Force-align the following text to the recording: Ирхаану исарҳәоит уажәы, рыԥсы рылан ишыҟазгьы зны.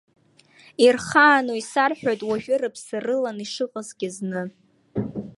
Ирхаану 0.85 1.55
исарҳәоит 1.61 2.21
уажәы, 2.27 2.55
рыԥсы 2.61 2.97
рылан 3.03 3.37
ишыҟазгьы 3.45 4.09
зны. 4.15 4.41